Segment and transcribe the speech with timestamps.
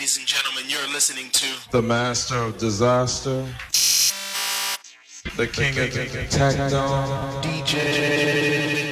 [0.00, 3.44] ladies and gentlemen, you're listening to the master of disaster,
[5.36, 8.10] the king of the techno, DJ.
[8.70, 8.89] bring it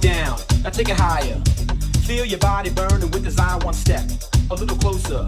[0.00, 0.38] down.
[0.62, 1.40] Now take it higher.
[2.06, 4.04] Feel your body burning with desire one step.
[4.50, 5.26] A little closer.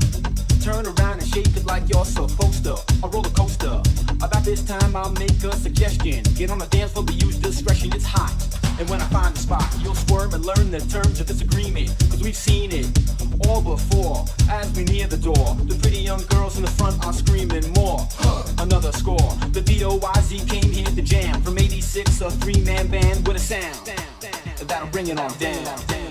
[0.60, 2.74] Turn around and shake it like you're supposed to.
[3.02, 3.82] A roller coaster.
[4.22, 6.22] About this time I'll make a suggestion.
[6.34, 7.92] Get on the dance floor, but use discretion.
[7.94, 8.32] It's hot.
[8.78, 11.94] And when I find the spot, you'll squirm and learn the terms of disagreement.
[12.10, 12.86] Cause we've seen it
[13.46, 14.24] all before.
[14.48, 18.06] As we near the door, the pretty young girls in the front are screaming more.
[18.58, 19.30] Another score.
[19.52, 21.42] The DOYZ came here to jam.
[21.42, 24.11] From 86, a three man band with a sound.
[24.72, 26.01] That'll bring it on down.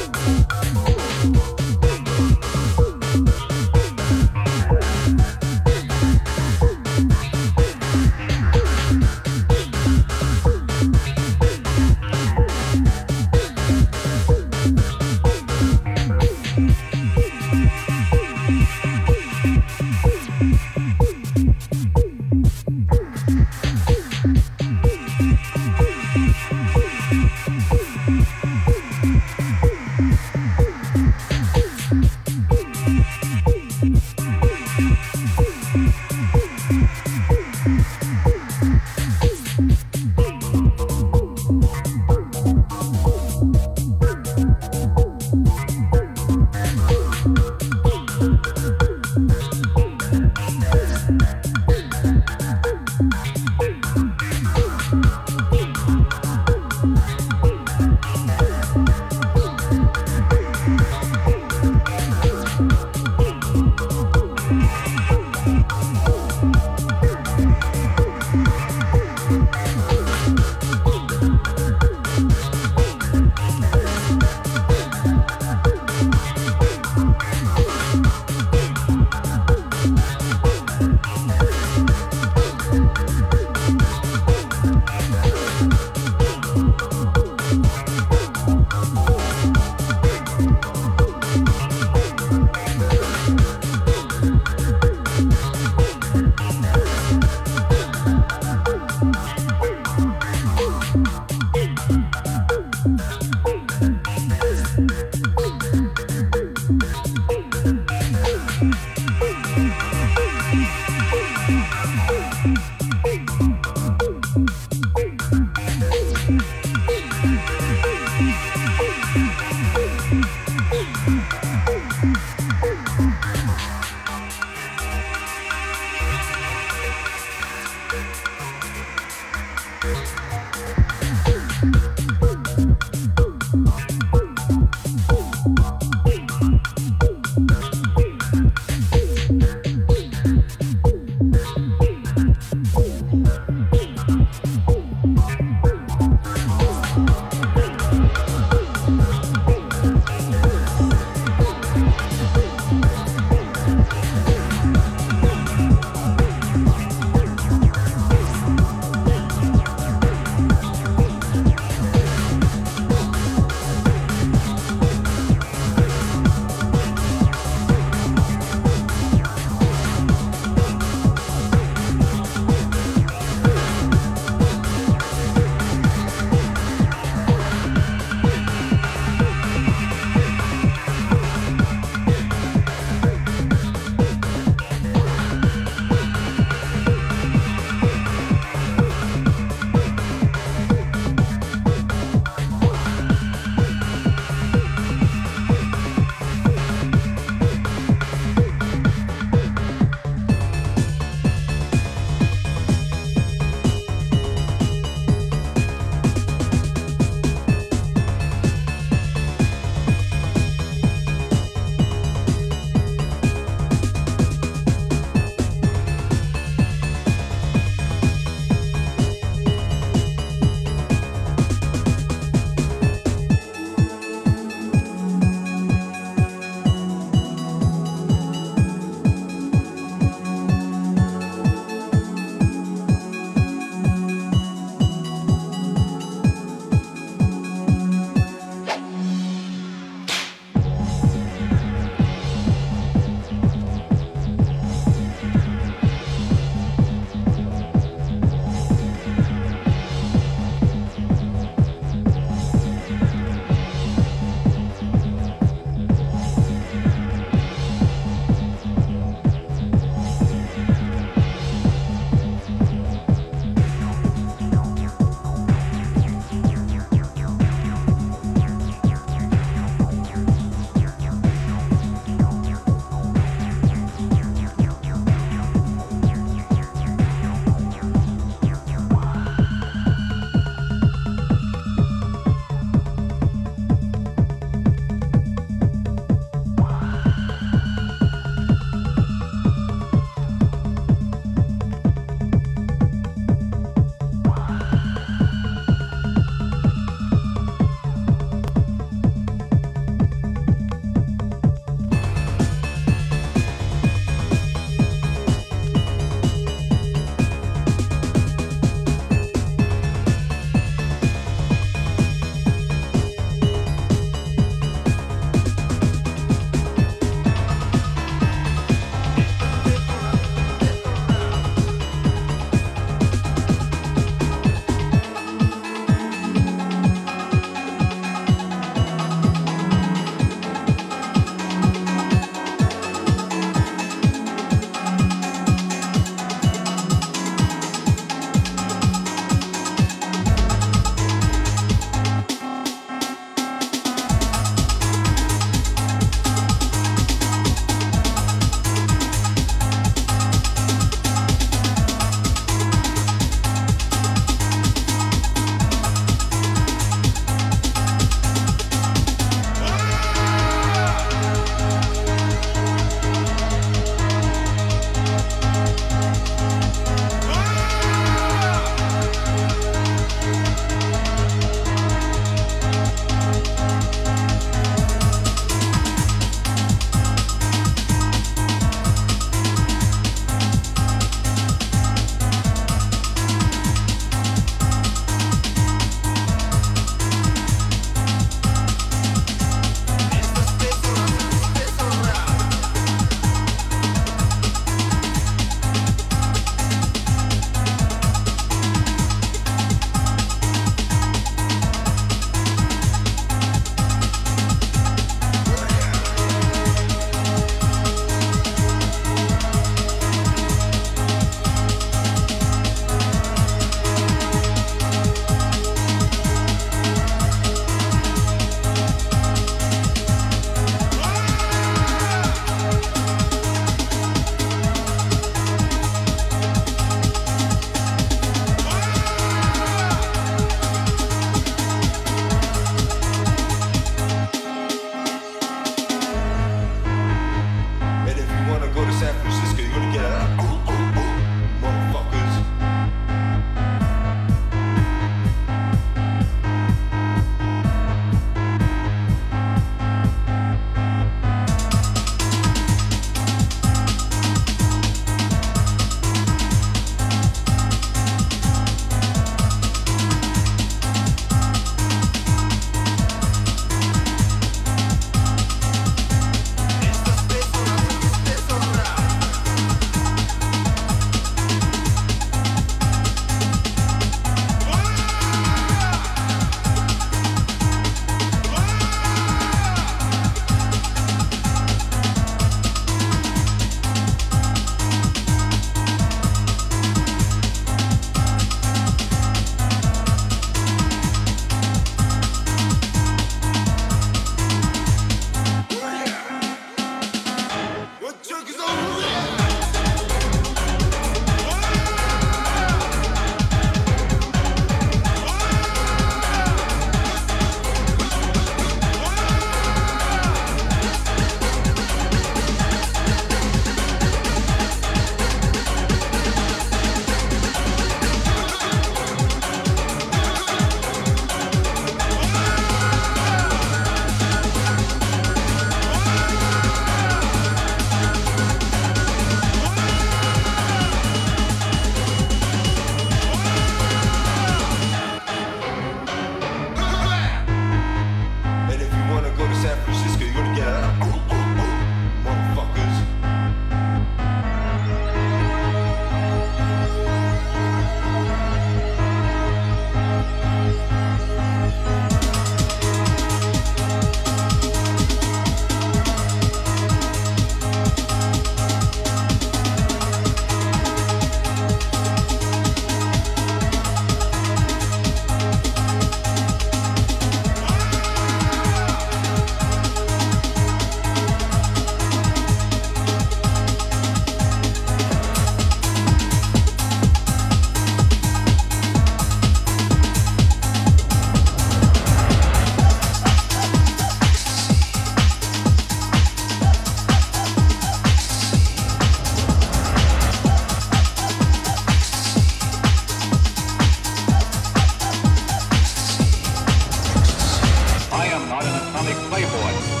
[599.01, 600.00] Atomic playboy.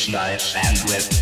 [0.00, 1.19] Is nice and wet.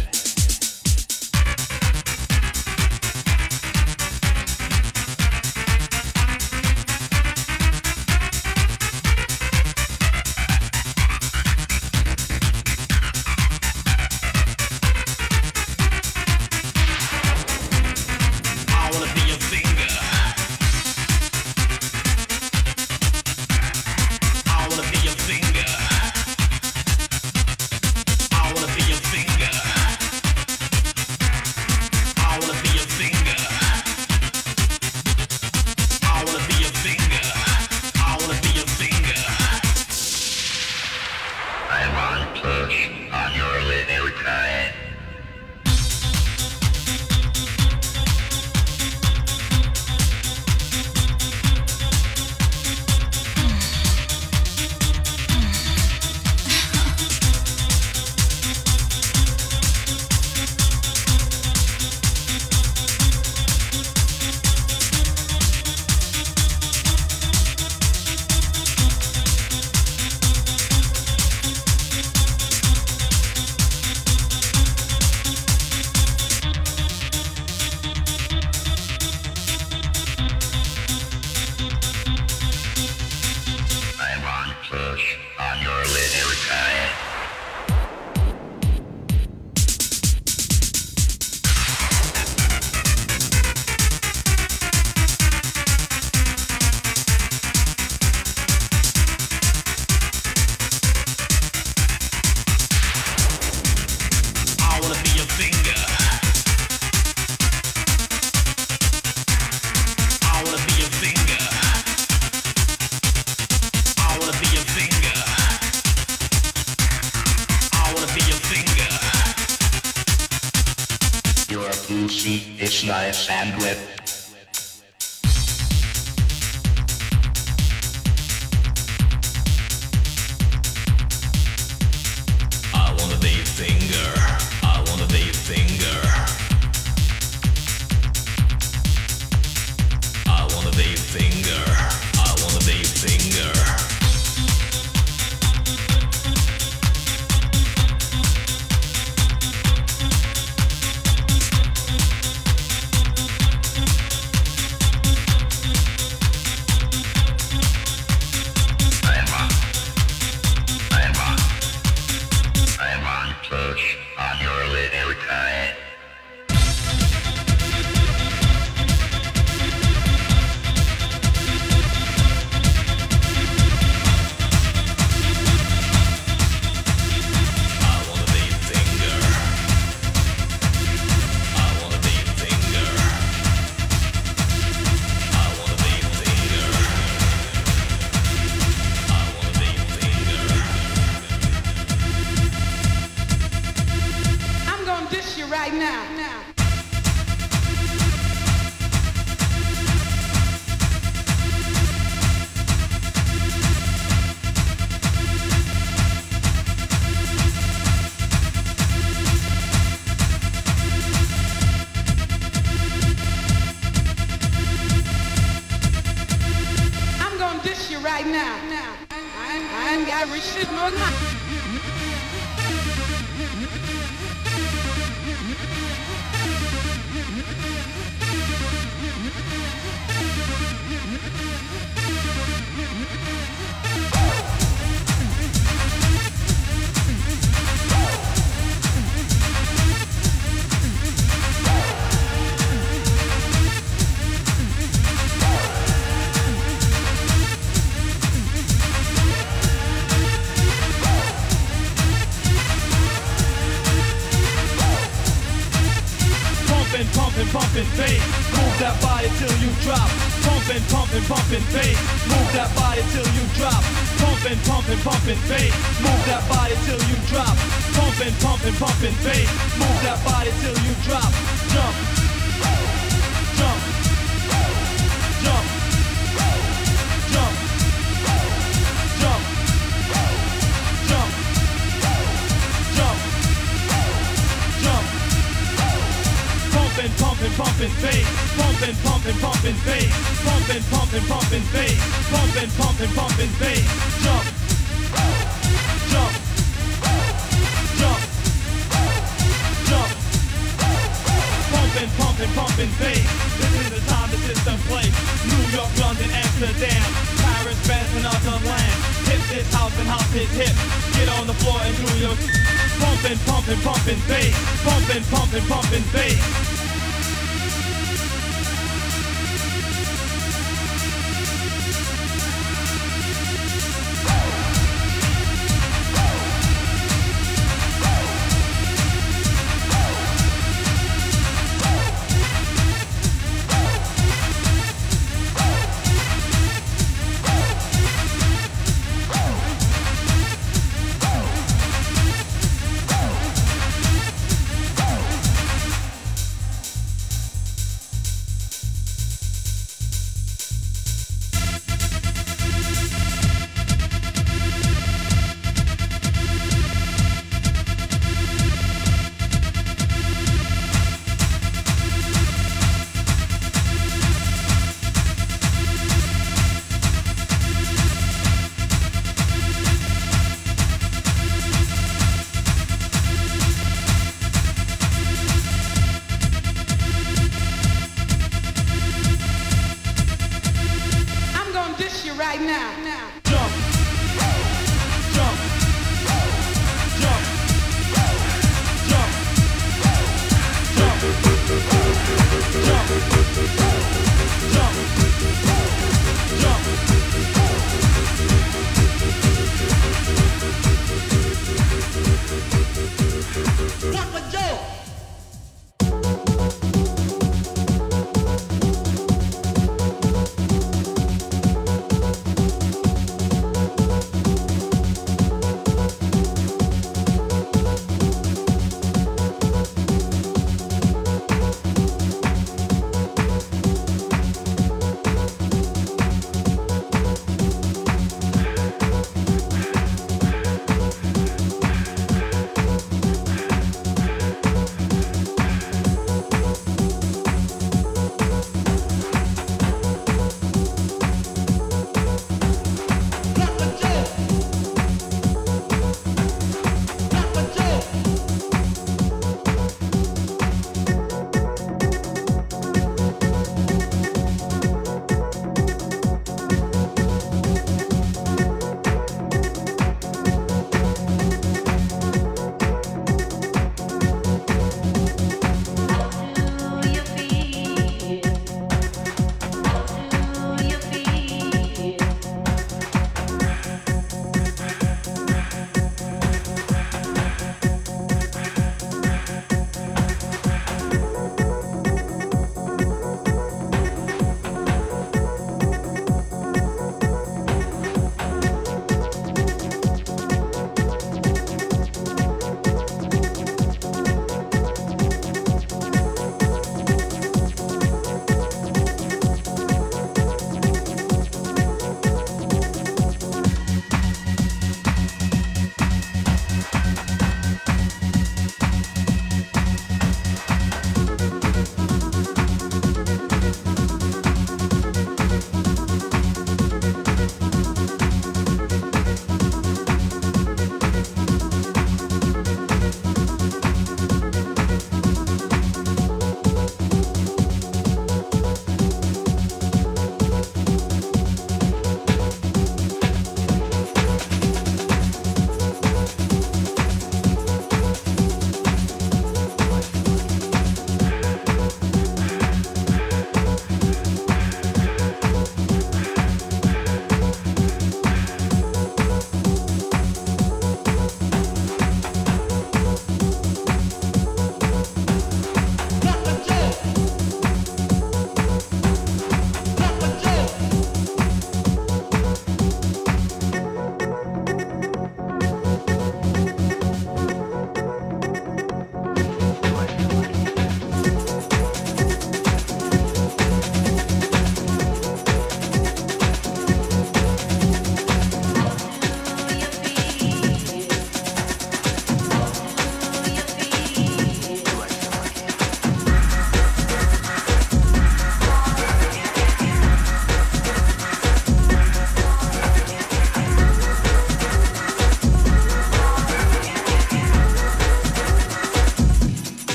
[123.13, 123.88] sandwich.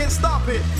[0.00, 0.79] Can't stop it.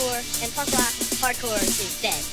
[0.00, 2.29] hardcore, and punk rock hardcore is dead.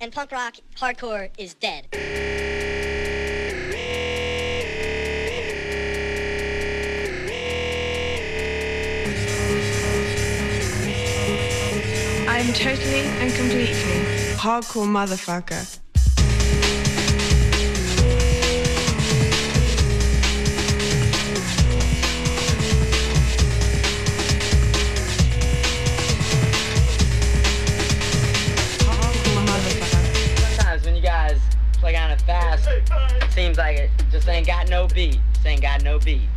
[0.00, 1.86] and punk rock hardcore is dead.
[12.26, 14.00] I'm totally and completely
[14.36, 15.83] hardcore motherfucker.
[36.04, 36.33] be.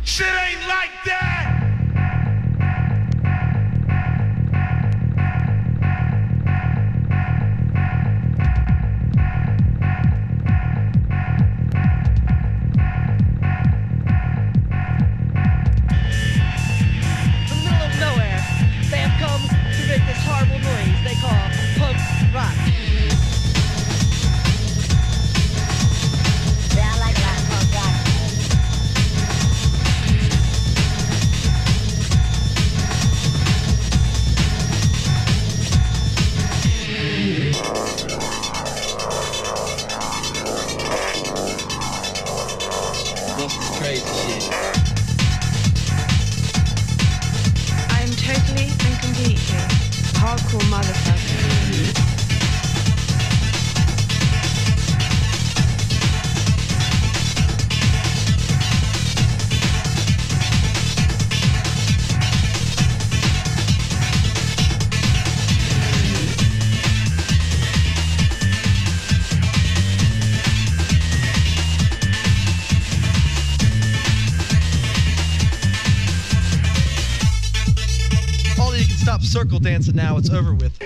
[79.68, 80.16] dancing now.
[80.16, 80.78] It's over with.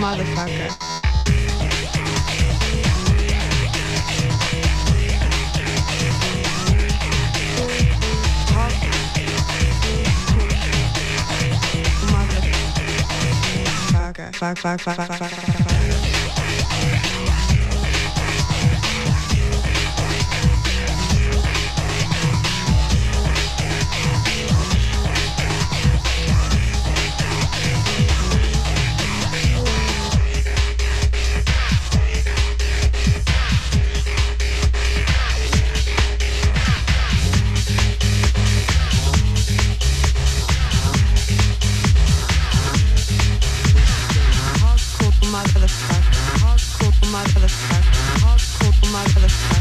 [0.00, 1.09] Motherfucker.
[14.56, 15.79] fire, fire, fire, fire, fire, fire.
[47.20, 47.90] motherfucker.
[48.22, 49.59] Hardcore house.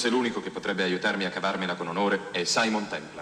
[0.00, 3.19] Forse l'unico che potrebbe aiutarmi a cavarmela con onore è Simon Temple.